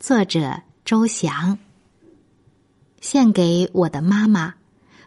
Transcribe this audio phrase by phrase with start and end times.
[0.00, 1.58] 作者周翔。
[3.02, 4.54] 献给我的妈妈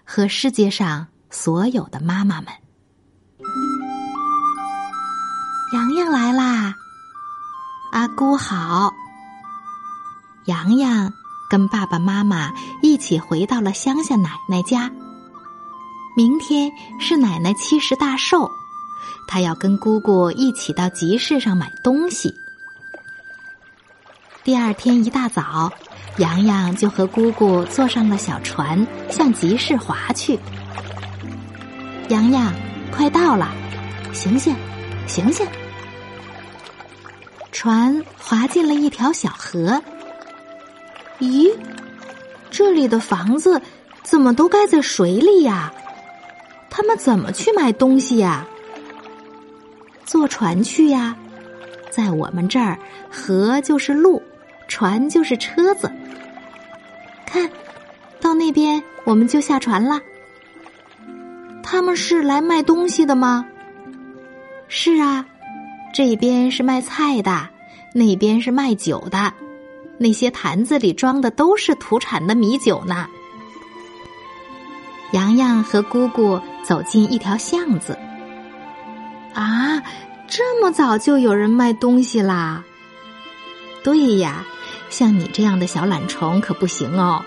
[0.03, 2.53] 和世界上所有的妈妈们。
[5.73, 6.75] 洋洋来啦，
[7.91, 8.93] 阿姑好。
[10.45, 11.11] 洋洋
[11.49, 14.91] 跟爸爸妈妈一起回到了乡下奶奶家。
[16.15, 18.47] 明天是奶奶七十大寿。
[19.27, 22.31] 他要跟姑姑一起到集市上买东西。
[24.43, 25.71] 第二天一大早，
[26.17, 30.37] 洋洋就和姑姑坐上了小船，向集市划去。
[32.09, 32.53] 洋洋，
[32.91, 33.47] 快到了，
[34.11, 34.53] 醒醒，
[35.07, 35.47] 醒醒！
[37.53, 39.81] 船划进了一条小河。
[41.19, 41.49] 咦，
[42.51, 43.61] 这里的房子
[44.03, 45.71] 怎么都盖在水里呀？
[46.69, 48.45] 他们怎么去买东西呀？
[50.03, 51.15] 坐船去呀，
[51.89, 52.77] 在我们这儿，
[53.09, 54.21] 河就是路，
[54.73, 55.93] 船就是车子。
[57.27, 57.47] 看，
[58.19, 60.01] 到那边我们就下船了。
[61.61, 63.45] 他们是来卖东西的吗？
[64.67, 65.27] 是啊，
[65.93, 67.49] 这边是卖菜的，
[67.93, 69.31] 那边是卖酒的，
[69.99, 73.07] 那些坛子里装的都是土产的米酒呢。
[75.11, 77.95] 洋洋和姑姑走进一条巷子。
[79.35, 79.83] 啊，
[80.27, 82.63] 这么早就有人卖东西啦？
[83.83, 84.43] 对呀，
[84.93, 87.25] 像你这样的小懒虫可不行哦。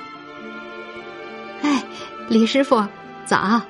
[1.63, 1.83] 哎，
[2.29, 2.87] 李师傅，
[3.25, 3.61] 早，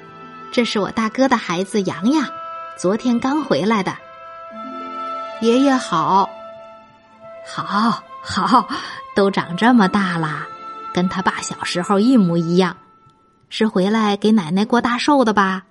[0.52, 2.28] 这是我大哥的孩子洋洋，
[2.76, 3.96] 昨天刚回来的。
[5.40, 6.28] 爷爷好，
[7.48, 8.68] 好，好，
[9.14, 10.46] 都长这么大了，
[10.92, 12.76] 跟他爸小时候一模一样，
[13.48, 15.62] 是回来给奶奶过大寿的吧？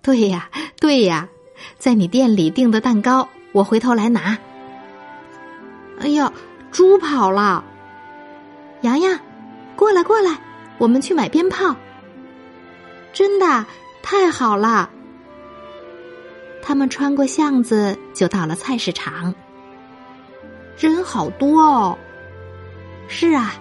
[0.00, 0.48] 对呀，
[0.80, 1.28] 对呀。
[1.78, 4.38] 在你店里订的蛋糕，我回头来拿。
[6.00, 6.32] 哎呀，
[6.74, 7.62] 猪跑了！
[8.80, 9.20] 洋洋，
[9.76, 10.36] 过来过来，
[10.76, 11.76] 我们去买鞭炮。
[13.12, 13.64] 真的
[14.02, 14.90] 太好了！
[16.64, 19.32] 他们穿过巷子就到了菜市场，
[20.76, 21.96] 人好多哦。
[23.06, 23.54] 是啊，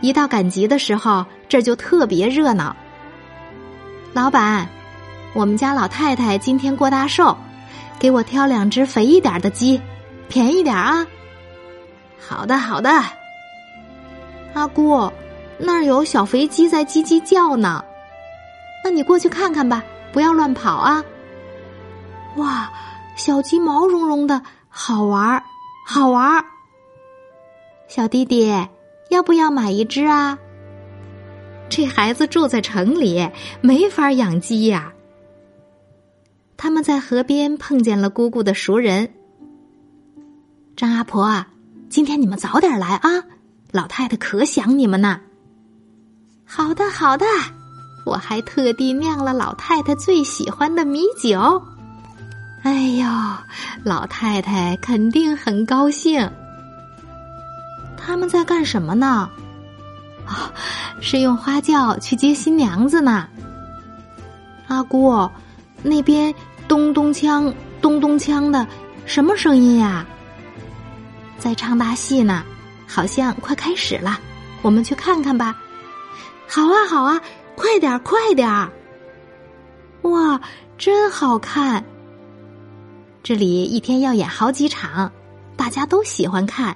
[0.00, 2.76] 一到赶集的时候，这就特别热闹。
[4.12, 4.68] 老板。
[5.32, 7.36] 我们家老太太今天过大寿，
[7.98, 9.82] 给我挑两只肥一点的鸡，
[10.28, 11.04] 便宜点啊！
[12.26, 12.90] 好的，好的。
[14.54, 15.10] 阿姑，
[15.58, 17.84] 那儿有小肥鸡在叽叽叫呢，
[18.82, 21.04] 那你过去看看吧，不要乱跑啊！
[22.36, 22.72] 哇，
[23.16, 25.42] 小鸡毛茸茸的，好玩儿，
[25.86, 26.44] 好玩儿。
[27.88, 28.50] 小弟弟，
[29.10, 30.38] 要不要买一只啊？
[31.68, 33.30] 这孩子住在城里，
[33.60, 34.92] 没法养鸡呀。
[36.56, 39.12] 他们在河边碰见了姑姑的熟人，
[40.76, 41.48] 张阿婆，啊
[41.94, 43.08] 今天你们早点来啊！
[43.70, 45.20] 老太太可想你们呢。
[46.44, 47.24] 好的，好的，
[48.04, 51.62] 我还特地酿了老太太最喜欢的米酒。
[52.64, 53.06] 哎呦，
[53.84, 56.28] 老太太肯定很高兴。
[57.96, 59.30] 他们在干什么呢？
[60.26, 60.52] 啊，
[61.00, 63.28] 是用花轿去接新娘子呢。
[64.66, 65.30] 阿姑。
[65.84, 66.34] 那边
[66.66, 68.66] 咚咚锵，咚咚锵的，
[69.06, 70.04] 什么声音呀？
[71.44, 72.42] 在唱大戏呢，
[72.86, 74.18] 好像快开始了，
[74.62, 75.54] 我们去看看吧。
[76.48, 77.20] 好啊，好啊，
[77.54, 78.48] 快点，快点！
[80.00, 80.40] 哇，
[80.78, 81.84] 真好看！
[83.22, 85.12] 这里一天要演好几场，
[85.54, 86.74] 大家都喜欢看。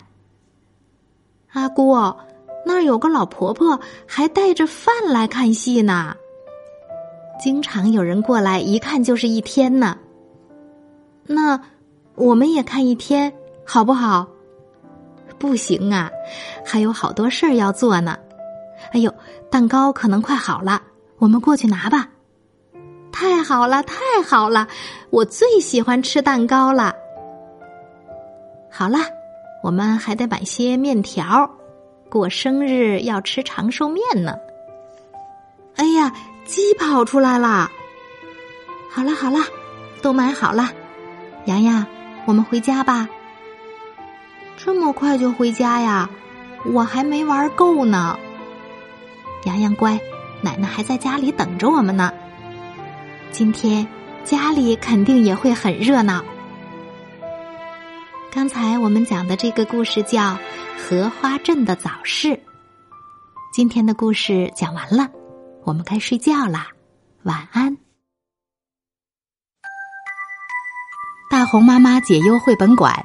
[1.52, 1.94] 阿姑，
[2.66, 6.14] 那儿有个老婆婆，还带着饭来看戏呢。
[7.43, 9.96] 经常有人过来，一看就是一天呢。
[11.25, 11.58] 那
[12.16, 13.32] 我们也看一天，
[13.64, 14.28] 好不好？
[15.38, 16.11] 不行啊，
[16.64, 18.19] 还有好多事儿要做呢。
[18.93, 19.12] 哎呦，
[19.50, 20.82] 蛋糕可能快好了，
[21.19, 22.08] 我们过去拿吧。
[23.12, 23.96] 太好了，太
[24.26, 24.69] 好了，
[25.11, 26.94] 我最喜欢吃蛋糕了。
[28.70, 28.99] 好了，
[29.62, 31.50] 我们还得买些面条，
[32.08, 34.37] 过生日要吃长寿面呢。
[35.76, 36.12] 哎呀！
[36.49, 37.70] 鸡跑出来了！
[38.91, 39.38] 好了好了，
[40.00, 40.70] 都买好了。
[41.44, 41.84] 洋洋，
[42.25, 43.06] 我们回家吧。
[44.58, 46.10] 这么快就回家呀？
[46.64, 48.19] 我还没玩够呢。
[49.44, 49.99] 洋洋乖，
[50.43, 52.12] 奶奶还在家里等着我们呢。
[53.31, 53.87] 今天
[54.25, 56.25] 家里肯定也会很热闹。
[58.32, 60.32] 刚才我们讲的这个故事叫
[60.76, 62.28] 《荷花镇的早市》。
[63.52, 65.08] 今天的故事讲完了，
[65.62, 66.66] 我们该睡觉啦，
[67.22, 67.76] 晚安。
[71.31, 73.05] 大红妈妈解忧绘本馆